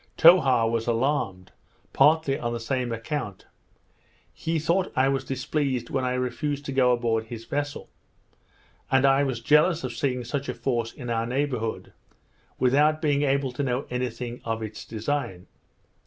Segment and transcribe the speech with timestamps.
[0.17, 1.51] Towha was alarmed,
[1.93, 3.45] partly on the same account.
[4.33, 7.87] He thought I was displeased when I refused to go aboard his vessel;
[8.89, 11.93] and I was jealous of seeing such a force in our neighbourhood
[12.57, 15.45] without being able to know any thing of its design.